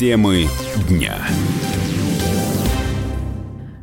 [0.00, 0.48] Темы
[0.88, 1.28] дня.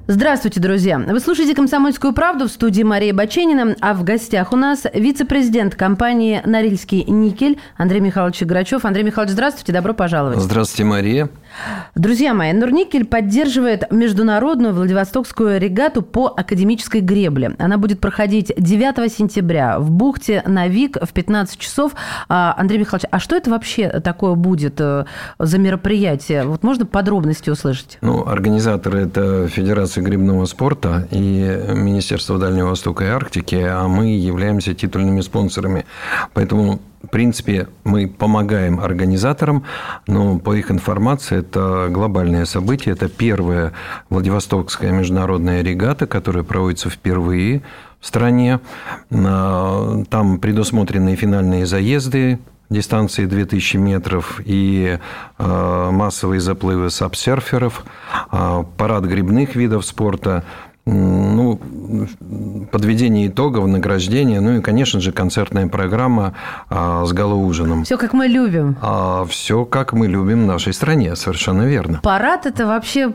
[0.10, 1.00] Здравствуйте, друзья!
[1.00, 6.42] Вы слушаете «Комсомольскую правду» в студии Мария Баченина, а в гостях у нас вице-президент компании
[6.46, 8.86] «Норильский никель» Андрей Михайлович Грачев.
[8.86, 10.40] Андрей Михайлович, здравствуйте, добро пожаловать.
[10.40, 11.30] Здравствуйте, Мария.
[11.96, 17.56] Друзья мои, Норникель поддерживает международную Владивостокскую регату по академической гребле.
[17.60, 21.94] Она будет проходить 9 сентября в бухте Навик в 15 часов.
[22.30, 25.04] А, Андрей Михайлович, а что это вообще такое будет э,
[25.38, 26.44] за мероприятие?
[26.44, 27.98] Вот можно подробности услышать?
[28.00, 31.20] Ну, организаторы– это Федерация грибного спорта и
[31.74, 35.86] Министерство Дальнего Востока и Арктики, а мы являемся титульными спонсорами.
[36.34, 39.64] Поэтому в принципе, мы помогаем организаторам,
[40.08, 42.94] но по их информации это глобальное событие.
[42.94, 43.72] Это первая
[44.10, 47.62] Владивостокская международная регата, которая проводится впервые
[48.02, 48.60] в стране.
[49.12, 52.40] А, там предусмотрены финальные заезды,
[52.70, 55.00] дистанции 2000 метров и
[55.38, 57.86] а, массовые заплывы сапсерферов,
[58.30, 60.44] а, парад грибных видов спорта–
[60.88, 61.60] ну,
[62.72, 66.34] подведение итогов, награждение, ну и, конечно же, концертная программа
[66.70, 67.84] а, с галоужином.
[67.84, 68.78] Все как мы любим.
[68.82, 72.00] А, все как мы любим в нашей стране, совершенно верно.
[72.04, 73.14] Парад– это вообще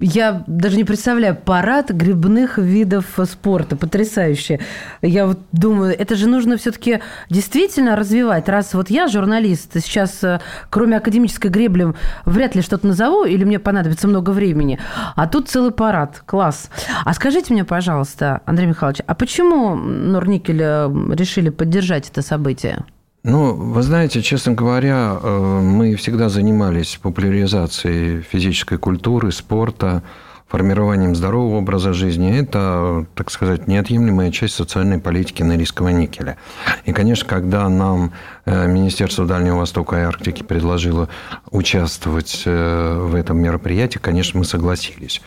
[0.00, 3.76] я даже не представляю, парад грибных видов спорта.
[3.76, 4.60] Потрясающе.
[5.02, 8.48] Я вот думаю, это же нужно все-таки действительно развивать.
[8.48, 11.94] Раз вот я журналист, сейчас э, кроме академической гребли
[12.24, 14.78] вряд ли что-то назову, или мне понадобится много времени.
[15.16, 16.22] А тут целый парад.
[16.26, 16.70] Класс.
[17.08, 22.84] А скажите мне, пожалуйста, Андрей Михайлович, а почему Норникель э, решили поддержать это событие?
[23.24, 30.02] Ну, вы знаете, честно говоря, э, мы всегда занимались популяризацией физической культуры, спорта,
[30.48, 32.38] формированием здорового образа жизни.
[32.40, 36.36] Это, так сказать, неотъемлемая часть социальной политики Норильского никеля.
[36.84, 38.12] И, конечно, когда нам
[38.46, 41.08] э, Министерство Дальнего Востока и Арктики предложило
[41.50, 45.20] участвовать э, в этом мероприятии, конечно, мы согласились.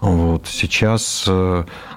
[0.00, 0.46] Вот.
[0.46, 1.28] Сейчас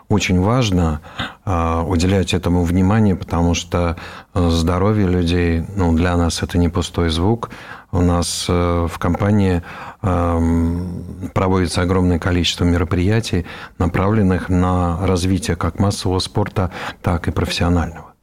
[0.08, 1.02] очень важно
[1.46, 3.98] уделять этому внимание, потому что
[4.34, 7.50] э, здоровье людей, ну, для нас это не пустой звук.
[7.96, 9.62] У нас э, в компании
[10.02, 13.46] эм, проводится огромное количество мероприятий,
[13.78, 18.14] направленных на развитие как массового спорта, так и профессионального.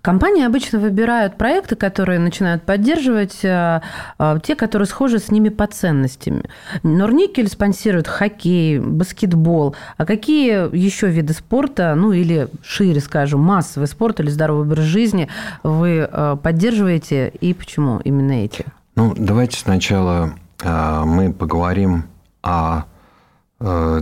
[0.00, 3.82] Компании обычно выбирают проекты, которые начинают поддерживать, э,
[4.18, 6.44] э, те, которые схожи с ними по ценностям.
[6.82, 9.76] Норникель спонсирует хоккей, баскетбол.
[9.98, 15.28] А какие еще виды спорта, ну или шире скажем, массовый спорт или здоровый образ жизни
[15.62, 16.08] вы
[16.42, 18.64] поддерживаете и почему именно эти?
[18.94, 22.04] Ну, давайте сначала мы поговорим
[22.42, 22.84] о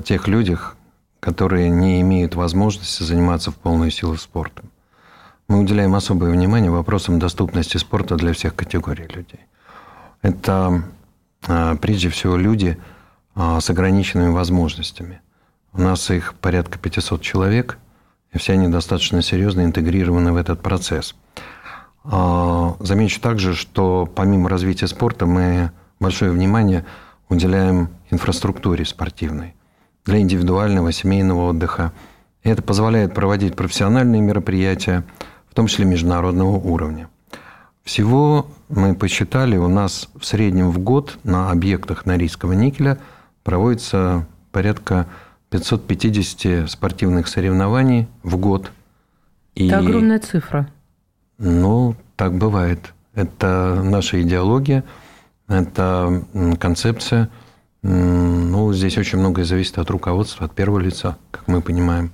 [0.05, 0.77] тех людях,
[1.21, 4.71] которые не имеют возможности заниматься в полную силу спортом.
[5.49, 9.41] Мы уделяем особое внимание вопросам доступности спорта для всех категорий людей.
[10.23, 10.84] Это
[11.49, 12.78] а, прежде всего люди
[13.34, 15.21] а, с ограниченными возможностями.
[15.72, 17.78] У нас их порядка 500 человек,
[18.33, 21.15] и все они достаточно серьезно интегрированы в этот процесс.
[22.05, 26.84] А, замечу также, что помимо развития спорта мы большое внимание
[27.28, 29.55] уделяем инфраструктуре спортивной
[30.05, 31.93] для индивидуального, семейного отдыха.
[32.43, 35.05] И это позволяет проводить профессиональные мероприятия,
[35.49, 37.09] в том числе международного уровня.
[37.84, 42.99] Всего мы посчитали, у нас в среднем в год на объектах Норильского никеля
[43.43, 45.06] проводится порядка
[45.50, 48.71] 550 спортивных соревнований в год.
[49.55, 50.69] И, Это огромная цифра.
[51.43, 52.93] Ну, так бывает.
[53.15, 54.84] Это наша идеология,
[55.49, 56.23] это
[56.61, 57.31] концепция.
[57.81, 62.12] Ну, здесь очень многое зависит от руководства, от первого лица, как мы понимаем.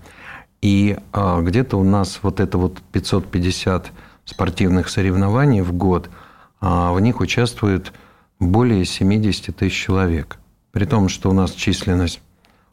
[0.63, 3.91] И а, где-то у нас вот это вот 550
[4.25, 6.09] спортивных соревнований в год,
[6.61, 7.93] а в них участвует
[8.39, 10.39] более 70 тысяч человек.
[10.71, 12.21] При том, что у нас численность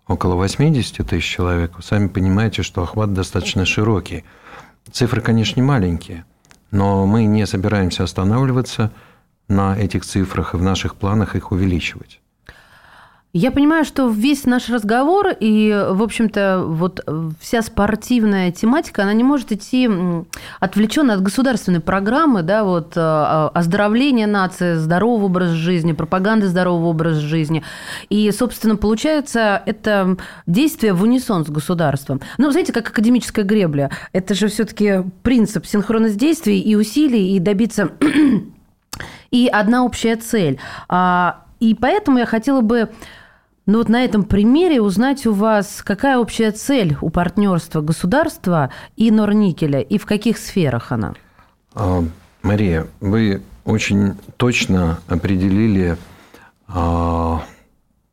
[0.07, 4.23] около 80 тысяч человек, вы сами понимаете, что охват достаточно широкий.
[4.91, 6.25] Цифры, конечно, не маленькие,
[6.73, 8.91] но мы не собираемся останавливаться
[9.47, 12.19] на этих цифрах и в наших планах их увеличивать.
[13.35, 17.03] Я понимаю, что весь наш разговор и, в общем-то, вот
[17.41, 19.89] вся спортивная тематика, она не может идти
[20.59, 27.21] отвлеченно от государственной программы, да, вот а, оздоровления нации, здорового образа жизни, пропаганды здорового образа
[27.21, 27.63] жизни.
[28.09, 30.15] И, собственно, получается, это
[30.45, 32.21] действие в унисон с государством.
[32.37, 33.89] Ну, знаете, как академическая гребля.
[34.11, 37.93] Это же все-таки принцип синхронность действий и усилий, и добиться
[39.31, 40.59] и одна общая цель.
[40.87, 42.89] А, и поэтому я хотела бы
[43.65, 49.09] ну вот на этом примере узнать у вас, какая общая цель у партнерства государства и
[49.09, 51.13] Норникеля, и в каких сферах она?
[51.73, 52.03] А,
[52.41, 55.97] Мария, вы очень точно определили
[56.67, 57.43] а,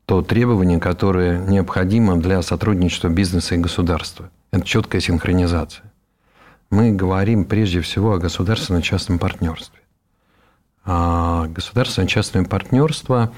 [0.07, 4.31] то требование, которое необходимо для сотрудничества бизнеса и государства.
[4.53, 5.85] Это четкая синхронизация.
[6.71, 9.81] Мы говорим прежде всего о государственно-частном партнерстве.
[10.85, 13.33] А государственно-частное партнерство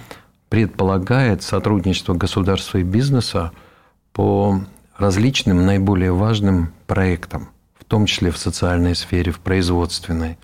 [0.52, 3.52] предполагает сотрудничество государства и бизнеса
[4.12, 4.60] по
[4.98, 7.48] различным наиболее важным проектам,
[7.80, 10.36] в том числе в социальной сфере, в производственной.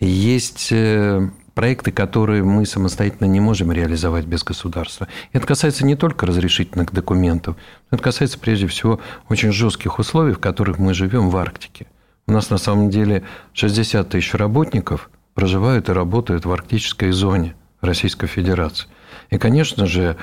[0.00, 5.06] Есть э, проекты, которые мы самостоятельно не можем реализовать без государства.
[5.32, 7.54] Это касается не только разрешительных документов,
[7.92, 8.98] это касается прежде всего
[9.28, 11.86] очень жестких условий, в которых мы живем в Арктике.
[12.26, 13.22] У нас на самом деле
[13.52, 18.88] 60 тысяч работников проживают и работают в арктической зоне Российской Федерации.
[19.30, 20.16] И, конечно же,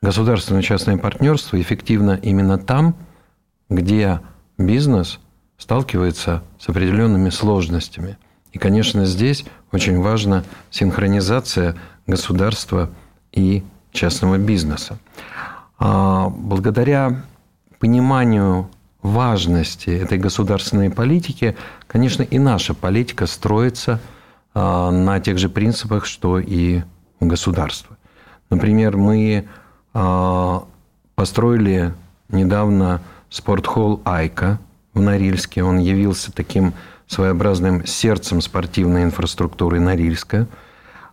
[0.00, 2.96] государственное частное партнерство эффективно именно там,
[3.68, 4.20] где
[4.58, 5.18] бизнес
[5.58, 8.18] сталкивается с определенными сложностями.
[8.52, 12.90] И, конечно, здесь очень важна синхронизация государства
[13.32, 13.62] и
[13.92, 14.98] частного бизнеса.
[15.78, 17.24] А, благодаря
[17.78, 18.68] пониманию
[19.02, 21.56] важности этой государственной политики,
[21.86, 24.00] конечно, и наша политика строится
[24.54, 26.82] на тех же принципах, что и
[27.20, 27.96] у государства.
[28.50, 29.46] Например, мы
[29.94, 30.64] а,
[31.14, 31.94] построили
[32.28, 33.00] недавно
[33.30, 34.58] спортхолл «Айка»
[34.92, 35.62] в Норильске.
[35.62, 36.74] Он явился таким
[37.06, 40.48] своеобразным сердцем спортивной инфраструктуры Норильска.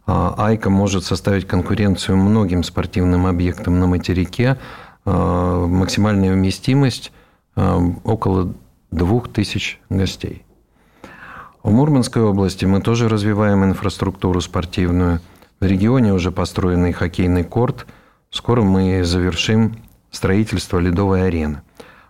[0.06, 4.58] А, Айка может составить конкуренцию многим спортивным объектам на материке.
[5.06, 7.12] А, максимальная вместимость
[7.56, 8.54] а, около
[8.92, 10.44] двух тысяч гостей.
[11.70, 15.20] В Мурманской области мы тоже развиваем инфраструктуру спортивную.
[15.60, 17.86] В регионе уже построенный хоккейный корт.
[18.32, 19.76] Скоро мы завершим
[20.10, 21.62] строительство ледовой арены.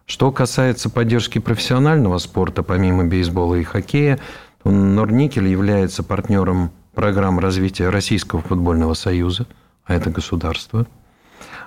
[0.06, 4.19] Что касается поддержки профессионального спорта, помимо бейсбола и хоккея,
[4.63, 9.45] Норникель является партнером программ развития Российского футбольного союза,
[9.83, 10.88] а это государство.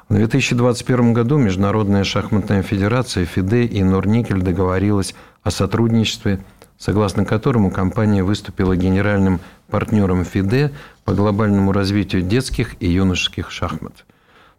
[0.09, 6.41] В 2021 году Международная шахматная федерация ФИДЕ и Норникель договорилась о сотрудничестве,
[6.83, 9.39] согласно которому компания выступила генеральным
[9.71, 10.73] партнером ФИДЕ
[11.05, 14.05] по глобальному развитию детских и юношеских шахмат.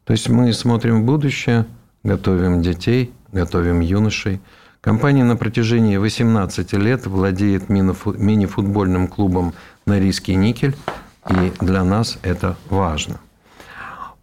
[0.05, 1.65] То есть мы смотрим в будущее,
[2.03, 4.39] готовим детей– готовим юношей.
[4.79, 9.53] Компания на протяжении 18 лет владеет мини-футбольным клубом
[9.85, 10.75] «Норильский никель»,
[11.29, 13.19] и для нас это важно.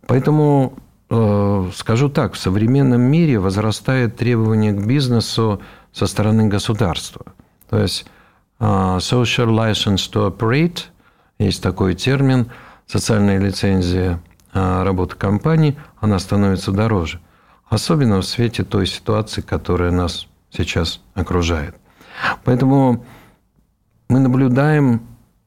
[0.07, 0.75] Поэтому
[1.11, 5.61] э, скажу так, в современном мире возрастает требование к бизнесу
[5.93, 7.27] со стороны государства.
[7.71, 8.05] То есть
[8.59, 10.81] э, social license to operate,
[11.39, 12.51] есть такой термин,
[12.87, 14.21] социальная лицензия
[14.53, 17.21] э, работы компании, она становится дороже–
[17.71, 21.77] Особенно в свете той ситуации, которая нас сейчас окружает.
[22.45, 23.07] Поэтому
[24.09, 25.03] мы наблюдаем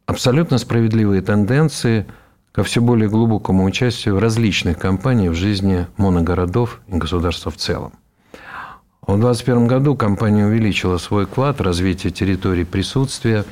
[0.05, 2.07] абсолютно справедливые тенденции
[2.53, 7.91] ко все более глубокому участию различных компаний в жизни моногородов и государства в целом.
[9.03, 13.45] В 2021 году компания увеличила свой вклад в развитие территории присутствия,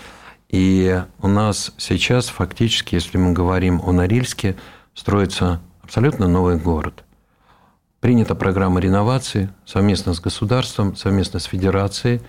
[0.50, 4.56] и у нас сейчас фактически, если мы говорим о Норильске,
[4.94, 7.04] строится абсолютно новый город–
[8.02, 12.22] Принята программа реновации совместно с государством, совместно с федерацией,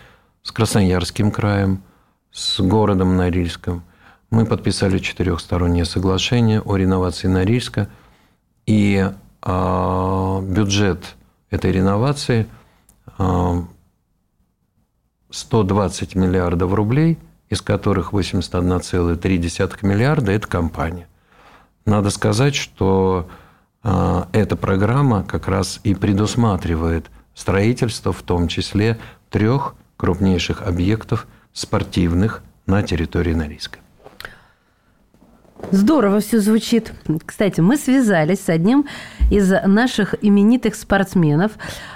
[0.43, 1.83] с Красноярским краем,
[2.31, 3.83] с городом Норильском.
[4.29, 7.89] Мы подписали четырехстороннее соглашение о реновации Норильска.
[8.67, 9.11] И
[9.43, 11.14] э, бюджет
[11.49, 12.47] этой реновации
[15.31, 21.09] 120 миллиардов рублей, из которых 81,3 миллиарда– это компания.
[21.85, 23.28] Надо сказать, что
[23.83, 28.99] а, эта программа как раз и предусматривает строительство, в том числе
[29.31, 33.78] трех крупнейших объектов спортивных на территории Норильска.
[35.71, 36.92] Здорово все звучит.
[37.25, 38.87] Кстати, мы связались с одним
[39.31, 41.52] из наших именитых спортсменов.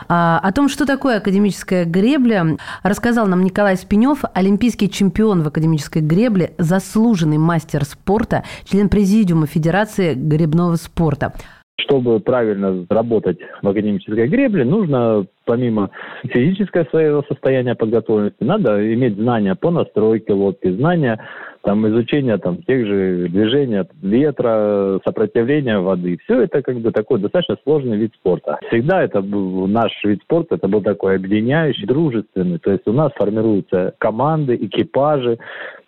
[0.08, 6.00] А, о том, что такое академическая гребля, рассказал нам Николай Спенев, олимпийский чемпион в академической
[6.00, 11.34] гребле, заслуженный мастер спорта, член президиума Федерации гребного спорта.
[11.78, 15.90] Чтобы правильно работать в академической гребле, нужно помимо
[16.24, 21.20] физического своего состояния подготовленности, надо иметь знания по настройке лодки, знания
[21.66, 26.16] там, изучения там, тех же движений ветра, сопротивления воды.
[26.24, 28.58] Все это как бы такой достаточно сложный вид спорта.
[28.68, 32.58] Всегда это был наш вид спорта, это был такой объединяющий, дружественный.
[32.58, 35.38] То есть у нас формируются команды, экипажи,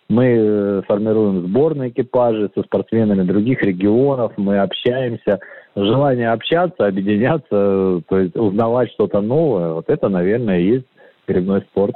[0.09, 5.39] мы э, формируем сборные экипажи со спортсменами других регионов, мы общаемся.
[5.75, 10.85] Желание общаться, объединяться, то есть узнавать что-то новое, вот это, наверное, и есть
[11.27, 11.93] грибной спорт.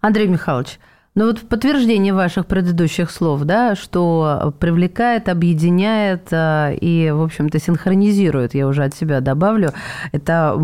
[0.00, 0.78] Андрей Михайлович,
[1.14, 7.60] Ну вот в подтверждение ваших предыдущих слов, да, что привлекает, объединяет э, и, в общем-то,
[7.60, 9.74] синхронизирует, я уже от себя добавлю,
[10.12, 10.58] это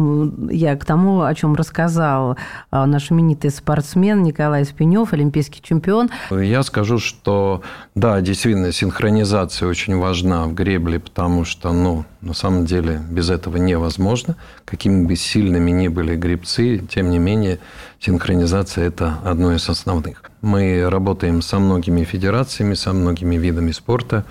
[0.51, 2.39] я к тому, о чем рассказал
[2.73, 6.09] э, наш именитый спортсмен Николай Спинев, олимпийский чемпион.
[6.31, 7.61] Я скажу, что
[7.95, 13.59] да, действительно, синхронизация очень важна в гребле, потому что, ну, на самом деле, без этого
[13.59, 14.37] невозможно.
[14.65, 17.59] Какими бы сильными ни были гребцы, тем не менее,
[18.01, 20.23] синхронизация– это одно из основных.
[20.41, 24.25] Мы работаем со многими федерациями, со многими видами спорта.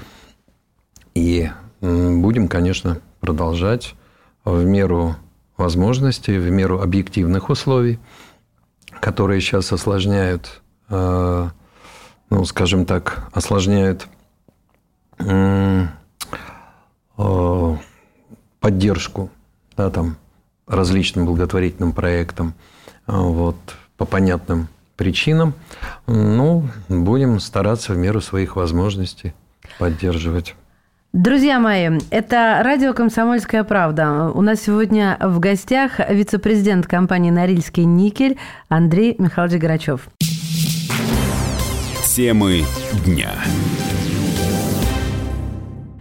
[1.14, 1.50] И
[1.82, 3.96] будем, конечно, продолжать
[4.46, 5.16] в меру
[5.58, 8.00] возможностей, в меру объективных условий,
[9.02, 11.50] которые сейчас осложняют, э,
[12.30, 14.08] ну, скажем так, осложняют
[15.20, 15.88] э,
[18.60, 19.30] поддержку
[19.76, 20.18] да, там,
[20.68, 22.54] различным благотворительным проектам
[23.08, 23.56] вот,
[23.98, 25.54] по понятным причинам.
[26.06, 29.34] Ну, будем стараться в меру своих возможностей
[29.80, 30.56] поддерживать.
[31.14, 34.30] Друзья мои, это радио «Комсомольская правда».
[34.34, 38.38] У нас сегодня в гостях вице-президент компании «Норильский никель»
[38.68, 40.10] Андрей Михайлович Грачев.
[42.14, 42.64] Темы
[43.06, 43.32] дня.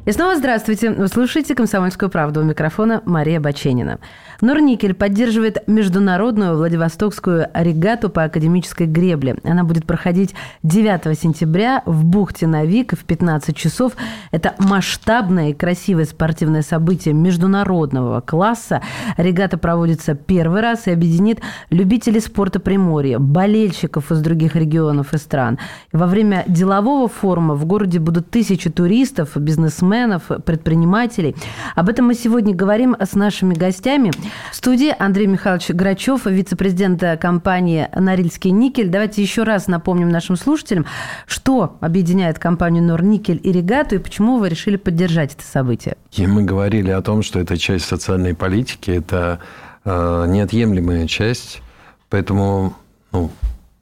[0.06, 0.90] И снова здравствуйте.
[0.90, 2.40] Вы слушаете «Комсомольскую правду».
[2.40, 3.98] У микрофона Мария Баченина.
[4.40, 9.36] Норникель поддерживает международную Владивостокскую регату по академической гребле.
[9.44, 13.92] Она будет проходить 9 сентября в бухте Навик в 15 часов.
[14.30, 18.82] Это масштабное и красивое спортивное событие международного класса.
[19.16, 21.40] Регата проводится первый раз и объединит
[21.70, 25.58] любителей спорта Приморья, болельщиков из других регионов и стран.
[25.92, 31.34] Во время делового форума в городе будут тысячи туристов, бизнесменов, предпринимателей.
[31.74, 34.12] Об этом мы сегодня говорим с нашими гостями–
[34.50, 38.88] в студии Андрей Михайлович Грачев, вице-президент компании «Норильский никель».
[38.88, 40.86] Давайте еще раз напомним нашим слушателям,
[41.26, 45.96] что объединяет компанию «Норникель» и «Регату» и почему вы решили поддержать это событие.
[46.12, 49.40] И мы говорили о том, что это часть социальной политики, это
[49.84, 51.62] э, неотъемлемая часть,
[52.08, 52.74] поэтому
[53.12, 53.30] ну,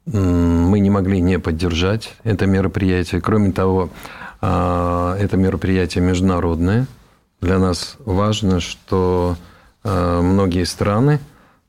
[0.05, 3.21] мы не могли не поддержать это мероприятие.
[3.21, 3.89] Кроме того,
[4.41, 6.85] э, это мероприятие международное.
[7.41, 9.35] Для нас важно, что
[9.85, 11.19] многие страны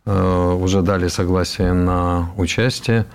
[0.05, 3.07] э, уже дали согласие на участие,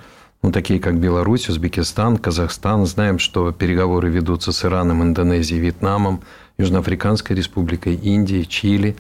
[0.42, 2.86] ну, такие как Беларусь, Узбекистан, Казахстан.
[2.88, 6.22] Знаем, что переговоры ведутся с Ираном, Индонезией, Вьетнамом,
[6.58, 8.96] Южноафриканской Республикой, Индией, Чили.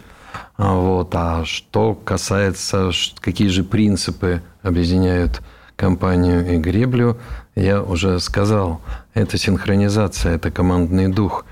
[0.57, 1.15] А вот.
[1.15, 5.41] А что касается, какие же принципы объединяют
[5.75, 7.17] компанию и греблю,
[7.55, 8.81] я уже сказал.
[9.15, 11.45] Это синхронизация, это командный дух.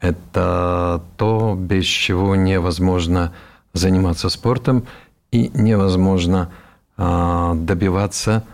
[0.00, 3.32] Это то, без чего невозможно
[3.76, 4.86] заниматься спортом,
[5.32, 6.50] и невозможно
[6.96, 8.44] а, добиваться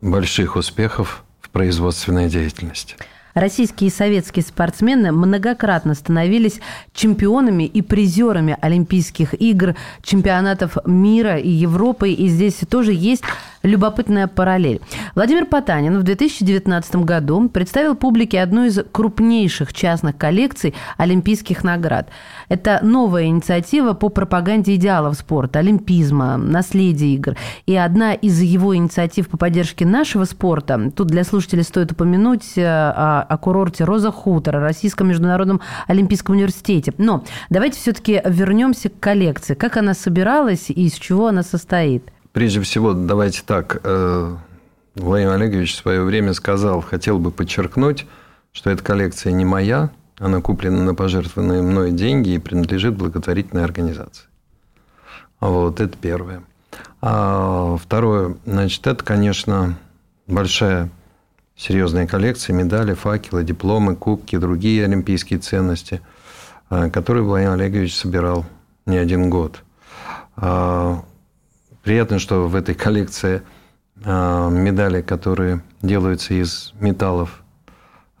[0.00, 2.96] больших успехов в производственной деятельности.
[3.34, 6.60] Российские и советские спортсмены многократно становились
[6.92, 12.10] чемпионами и призерами Олимпийских игр, чемпионатов мира и Европы.
[12.10, 13.22] И здесь тоже есть
[13.62, 14.80] любопытная параллель.
[15.14, 22.08] Владимир Потанин в 2019 году представил публике одну из крупнейших частных коллекций олимпийских наград.
[22.48, 27.36] Это новая инициатива по пропаганде идеалов спорта, олимпизма, наследия игр.
[27.66, 33.21] И одна из его инициатив по поддержке нашего спорта, тут для слушателей стоит упомянуть э,
[33.22, 36.92] о, курорте Роза Хутор, о Российском международном олимпийском университете.
[36.98, 39.54] Но давайте все-таки вернемся к коллекции.
[39.54, 42.10] Как она собиралась и из чего она состоит?
[42.32, 43.80] Прежде всего, давайте так.
[43.84, 44.36] Э,
[44.94, 48.06] Владимир Олегович в свое время сказал, хотел бы подчеркнуть,
[48.52, 54.24] что эта коллекция не моя, она куплена на пожертвованные мной деньги и принадлежит благотворительной организации.
[55.40, 56.42] Вот, это первое.
[57.00, 59.76] А второе, значит, это, конечно,
[60.26, 60.88] большая
[61.62, 66.00] серьезная коллекция, медали, факелы, дипломы, кубки, другие олимпийские ценности,
[66.70, 68.44] э, которые Владимир Олегович собирал
[68.86, 69.62] не один год.
[70.36, 71.04] А
[71.82, 73.42] Приятно, что в этой коллекции
[74.04, 77.42] а, медали, которые делаются из металлов,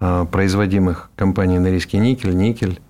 [0.00, 2.80] а, производимых компанией Норильский никель, никель,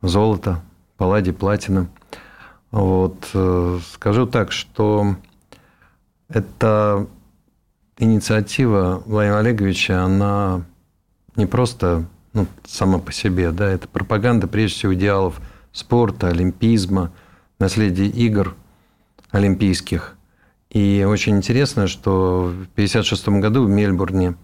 [0.00, 0.62] золото,
[0.96, 1.88] палладий, платина.
[2.70, 3.28] Вот.
[3.34, 5.16] Э, скажу так, что
[6.28, 7.06] эта
[8.00, 10.64] инициатива Владимира Олеговича, она
[11.36, 15.40] не просто ну, сама по себе, да, это пропаганда, прежде всего, идеалов
[15.72, 17.12] спорта, олимпизма,
[17.58, 18.56] наследия игр–
[19.30, 20.16] олимпийских.
[20.70, 24.34] И очень интересно, что в 1956 году в Мельбурне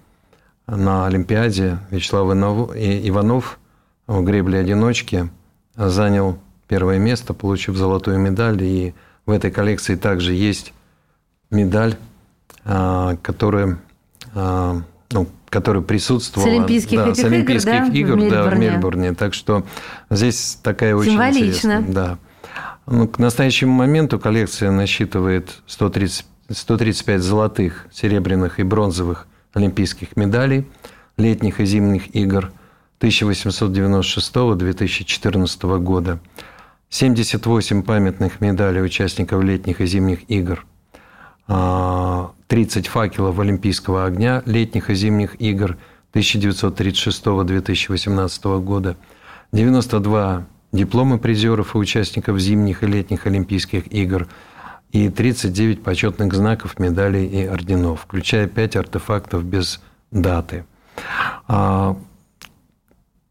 [0.66, 3.58] на Олимпиаде Вячеслав Иванов
[4.06, 5.30] в гребле одиночки
[5.76, 8.60] занял первое место, получив золотую медаль.
[8.62, 8.94] И
[9.24, 10.72] в этой коллекции также есть
[11.50, 11.96] медаль,
[12.66, 13.78] а, которая
[14.34, 19.14] а, ну, который присутствовал с Олимпийских, да, с Олимпийских игр, игр, да, да, в Мельбурне.
[19.14, 19.64] Так что
[20.10, 21.46] здесь такая очень Символично.
[21.46, 21.80] интересная.
[21.82, 22.18] Да.
[22.86, 30.66] Ну, к настоящему моменту коллекция насчитывает 130, 135 золотых, серебряных и бронзовых олимпийских медалей
[31.16, 32.52] летних и зимних игр
[33.00, 36.20] 1896-2014 года,
[36.90, 40.64] 78 памятных медалей участников летних и зимних игр,
[42.48, 45.76] 30 а, факелов Олимпийского огня летних и зимних игр
[46.12, 48.96] 1936-2018 года,
[49.52, 54.28] 92 дипломы призеров и участников зимних и летних Олимпийских игр
[54.92, 60.64] и 39 почетных знаков, медалей и орденов, включая 5 артефактов без даты.
[61.48, 61.96] А,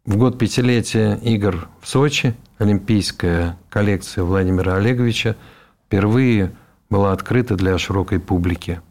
[0.06, 5.36] в год пятилетия игр в Сочи олимпийская коллекция Владимира Олеговича
[5.88, 6.52] впервые
[6.90, 8.82] была открыта для широкой публики.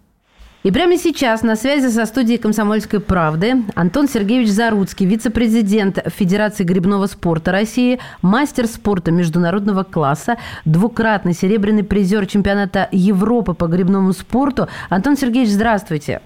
[0.65, 7.07] И прямо сейчас на связи со студией «Комсомольской правды» Антон Сергеевич Заруцкий, вице-президент Федерации грибного
[7.07, 14.69] спорта России, мастер спорта международного класса, двукратный серебряный призер чемпионата Европы по грибному спорту.
[14.89, 16.23] Антон Сергеевич, здравствуйте.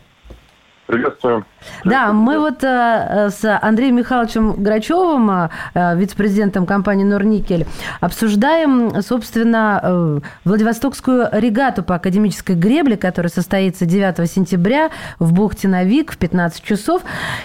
[0.89, 1.45] Приветствую.
[1.85, 5.49] Да, мы вот э, с Андреем Михайловичем Грачевым, э,
[5.97, 7.67] вице-президентом компании «Норникель»,
[8.01, 16.13] обсуждаем, собственно, э, Владивостокскую регату по академической гребле, которая состоится 9 сентября в бухте Навик
[16.13, 17.03] в 15 часов.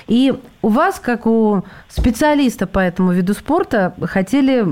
[0.08, 4.66] И у вас, как у специалиста по этому виду спорта, хотели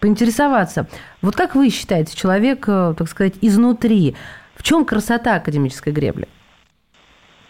[0.00, 0.86] поинтересоваться.
[1.20, 4.16] Вот как вы считаете, человек, так сказать, изнутри,
[4.54, 6.26] в чем красота академической гребли?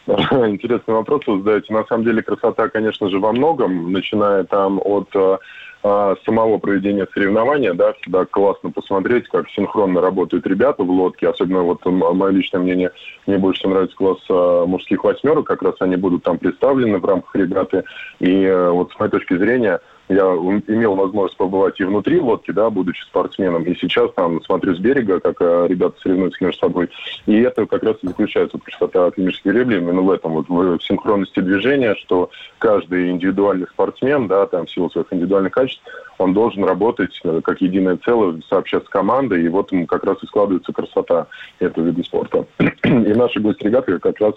[0.48, 1.72] Интересный вопрос вы задаете.
[1.72, 5.38] На самом деле красота, конечно же, во многом, начиная там от э,
[5.82, 11.60] э, самого проведения соревнования, да, всегда классно посмотреть, как синхронно работают ребята в лодке, особенно
[11.60, 12.90] вот мое личное мнение,
[13.26, 17.04] мне больше всего нравится класс э, мужских восьмерок, как раз они будут там представлены в
[17.04, 17.84] рамках регаты,
[18.18, 23.02] и вот с моей точки зрения, я имел возможность побывать и внутри лодки, да, будучи
[23.02, 26.88] спортсменом, и сейчас там смотрю с берега, как э, ребята соревнуются между собой.
[27.26, 31.40] И это как раз и заключается красота академической гребли именно в этом, вот в синхронности
[31.40, 35.82] движения, что каждый индивидуальный спортсмен, да, там в силу своих индивидуальных качеств,
[36.18, 40.26] он должен работать э, как единое целое, сообща с командой, и вот как раз и
[40.26, 41.26] складывается красота
[41.58, 42.46] этого вида спорта.
[42.58, 44.34] И наши гости регаты как раз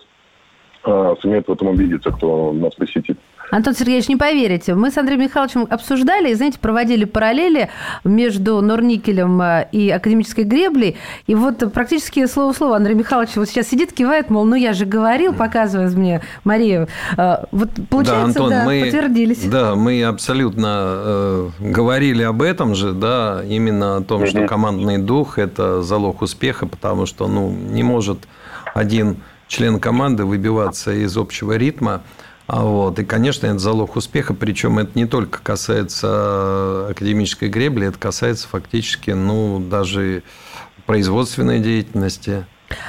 [0.85, 3.17] э, сумеют в этом убедиться, кто нас посетит.
[3.51, 7.69] Антон Сергеевич, не поверите, мы с Андреем Михайловичем обсуждали и, знаете, проводили параллели
[8.05, 10.95] между Норникелем э, и академической греблей.
[11.27, 14.71] И вот практически слово в слово Андрей Михайлович вот сейчас сидит, кивает, мол, ну я
[14.71, 16.87] же говорил, показывая мне Марию.
[17.17, 19.43] Э, вот получается, да, Антон, да мы, подтвердились.
[19.43, 25.37] Да, мы абсолютно э, говорили об этом же, да, именно о том, что командный дух–
[25.37, 28.19] это залог успеха, потому что, ну, не может
[28.73, 29.17] один
[29.51, 32.01] член команды выбиваться из общего ритма.
[32.47, 32.97] А вот.
[32.99, 39.11] И, конечно, это залог успеха, причем это не только касается академической гребли, это касается фактически
[39.11, 40.23] ну, даже
[40.85, 42.45] производственной деятельности,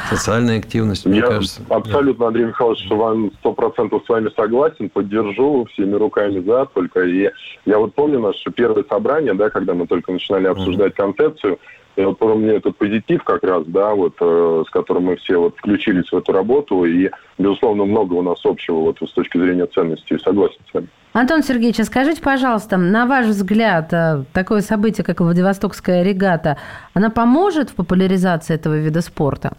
[0.09, 1.63] социальной активности, мне Я кажется.
[1.69, 7.03] Абсолютно, Андрей Михайлович, с вами сто процентов с вами согласен, поддержу всеми руками за только.
[7.03, 7.29] И
[7.67, 11.59] я вот помню наше первое собрание, да, когда мы только начинали обсуждать концепцию,
[11.97, 15.57] и вот помню этот позитив как раз, да, вот, э, с которым мы все вот
[15.57, 20.19] включились в эту работу, и, безусловно, много у нас общего вот с точки зрения ценностей.
[20.19, 20.89] Согласен с вами.
[21.13, 26.57] Антон Сергеевич, а скажите, пожалуйста, на ваш взгляд, э, такое событие, как Владивостокская регата,
[26.95, 29.53] она поможет в популяризации этого вида спорта?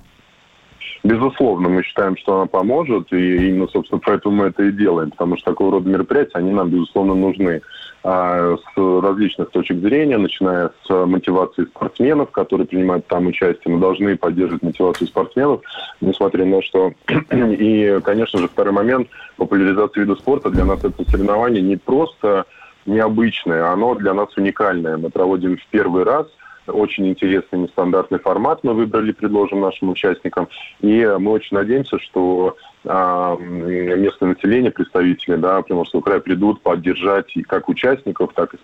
[1.04, 5.38] Безусловно, мы считаем, что она поможет, и именно, собственно, поэтому мы это и делаем, потому
[5.38, 7.62] что такого рода мероприятия, они нам, безусловно, нужны
[8.04, 13.74] с различных точек зрения, начиная с мотивации спортсменов, которые принимают там участие.
[13.74, 15.62] Мы должны поддерживать мотивацию спортсменов,
[16.02, 16.92] несмотря на что.
[17.32, 22.46] И, конечно же, второй момент, популяризация вида спорта для нас это соревнование не просто
[22.86, 24.98] необычное, оно для нас уникальное.
[24.98, 26.28] Мы проводим в первый раз–
[26.68, 30.48] очень интересный нестандартный формат мы выбрали, предложим нашим участникам.
[30.82, 37.44] И мы очень надеемся, что а, местное население, представители да, Приморского края придут поддержать и
[37.44, 38.58] как участников, так и,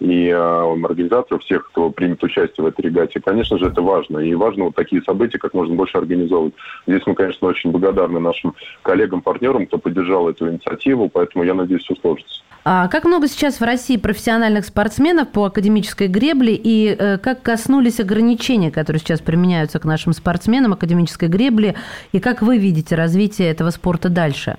[0.00, 3.20] и организаторов, всех, кто примет участие в этой регате.
[3.20, 4.18] Конечно же, это важно.
[4.18, 6.54] И важно вот такие события как можно больше организовывать.
[6.86, 11.82] Здесь мы, конечно, очень благодарны нашим коллегам, партнерам, кто поддержал эту инициативу, поэтому я надеюсь,
[11.82, 12.42] все сложится.
[12.66, 18.00] А как много сейчас в России профессиональных спортсменов по академической гребле и э, как коснулись
[18.00, 21.74] ограничения, которые сейчас применяются к нашим спортсменам академической гребли,
[22.12, 24.56] и как вы видите развитие этого спорта дальше?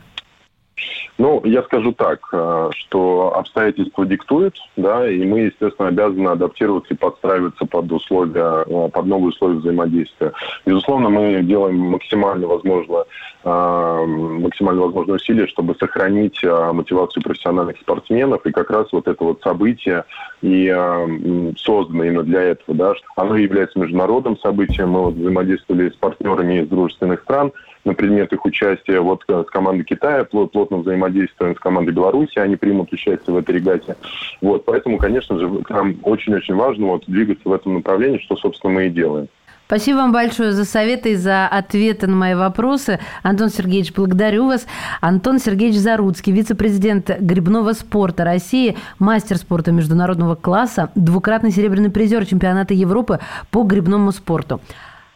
[1.17, 6.98] Ну, я скажу так, э, что обстоятельства диктуют, да, и мы, естественно, обязаны адаптироваться и
[6.98, 10.34] подстраиваться под условия, э, под новые условия взаимодействия.
[10.65, 13.06] Безусловно, мы делаем максимально возможно,
[13.45, 19.41] э, максимально возможные усилия, чтобы сохранить мотивацию профессиональных спортсменов, и как раз вот это вот
[19.41, 20.04] событие
[20.41, 20.67] и
[21.58, 26.67] создано именно для этого, да, оно является международным событием, мы вот взаимодействовали с партнерами из
[26.67, 27.52] дружественных стран,
[27.86, 29.00] на предмет их участия.
[29.00, 33.56] Вот э, с командой Китая плотно взаимодействуем с командой Беларуси, они примут участие в этой
[33.56, 33.95] регате.
[34.41, 38.88] Вот, поэтому, конечно же, нам очень-очень важно вот, двигаться в этом направлении, что, собственно, мы
[38.88, 39.28] и делаем.
[39.67, 43.00] Спасибо вам большое за советы и за ответы на мои вопросы.
[43.24, 44.67] Антон Сергеевич, благодарю вас.
[45.02, 52.76] Антон Сергеевич Заруцкий, вице-президент грибного спорта России, мастер спорта международного класса, двукратный серебряный призер чемпионата
[52.76, 53.19] Европы
[53.50, 54.62] по грибному спорту.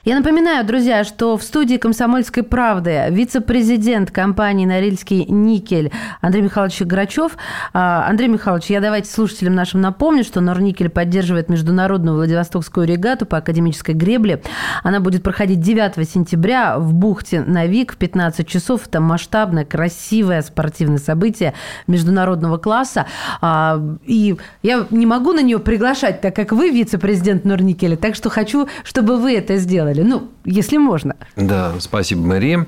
[0.10, 7.38] Я напоминаю, друзья, что в студии «Комсомольской правды» вице-президент компании «Норильский никель» Андрей Михайлович Грачев.
[7.74, 13.38] А, Андрей Михайлович, я давайте слушателям нашим напомню, что «Норникель» поддерживает международную Владивостокскую регату по
[13.38, 14.42] академической гребле.
[14.82, 18.88] Она будет проходить 9 сентября в бухте Навик в 15 часов.
[18.88, 21.54] Это масштабное, красивое спортивное событие
[21.86, 23.06] международного класса.
[23.42, 28.32] А, и я не могу на нее приглашать, так как вы вице-президент «Норникеля», так что
[28.32, 30.04] хочу, чтобы вы это сделали сделали?
[30.04, 31.16] Ну, если можно.
[31.36, 32.66] Да, спасибо, Мария.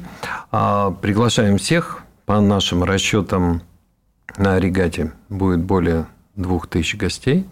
[0.51, 2.03] А, приглашаем всех.
[2.25, 3.61] По нашим расчетам
[4.37, 7.45] на регате будет более двух тысяч гостей.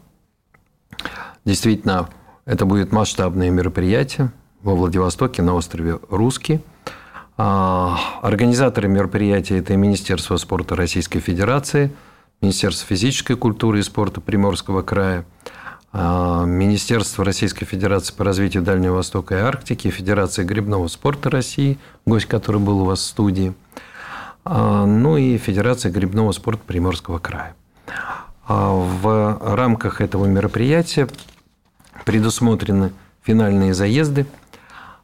[1.43, 2.09] Действительно,
[2.45, 6.61] это будет масштабное мероприятие во Владивостоке на острове Русский.
[7.37, 11.91] А, организаторы мероприятия– это Министерство спорта Российской Федерации,
[12.41, 15.25] Министерство физической культуры и спорта Приморского края–
[15.91, 22.61] Министерство Российской Федерации по развитию Дальнего Востока и Арктики, Федерация грибного спорта России, гость, который
[22.61, 23.55] был у вас в студии,
[24.45, 27.55] а, ну и Федерация грибного спорта Приморского края.
[28.47, 31.07] А, в рамках этого мероприятия
[32.05, 34.27] предусмотрены финальные заезды,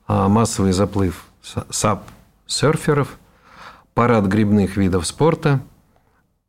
[0.08, 1.26] массовый заплыв
[1.70, 3.18] САП-серферов,
[3.96, 5.62] парад грибных видов спорта,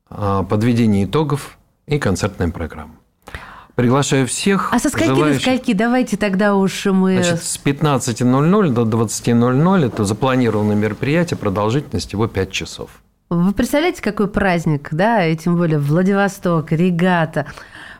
[0.08, 2.94] подведение итогов и концертная программа.
[3.76, 4.70] Приглашаю всех.
[4.72, 5.42] А со скольки желающих...
[5.42, 5.74] до скольки?
[5.74, 7.22] Давайте тогда уж мы...
[7.22, 12.90] Значит, с 15.00 до 20.00 это запланированное мероприятие, продолжительность его 5 часов.
[13.28, 17.46] Вы представляете, какой праздник, да, и тем более Владивосток, регата.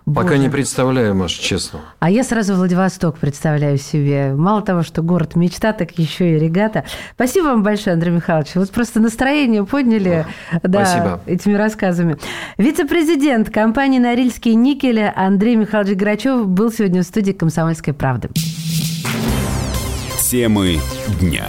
[0.06, 0.38] Пока Боже.
[0.38, 1.80] не представляю, Маш, честно.
[1.98, 4.34] А я сразу Владивосток представляю себе.
[4.34, 6.84] Мало того, что город мечта, так еще и регата.
[7.14, 8.54] Спасибо вам большое, Андрей Михайлович.
[8.54, 10.24] Вот просто настроение подняли
[10.62, 11.20] да, Спасибо.
[11.26, 12.18] этими рассказами.
[12.56, 18.28] Вице-президент компании «Норильские никели» Андрей Михайлович Грачев был сегодня в студии «Комсомольской правды».
[20.20, 20.78] Темы
[21.20, 21.46] дня.